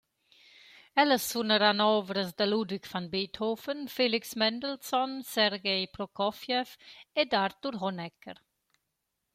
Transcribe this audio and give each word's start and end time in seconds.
Ellas 1.01 1.23
sunaran 1.31 1.79
ouvras 1.91 2.29
da 2.37 2.45
Ludwig 2.51 2.85
van 2.93 3.05
Beethoven, 3.13 3.79
Felix 3.95 4.23
Mendelssohn, 4.41 5.11
Sergej 5.33 5.81
Prokofjew 5.93 6.65
ed 7.23 7.31
Arthur 7.45 7.75
Honegger. 7.81 8.37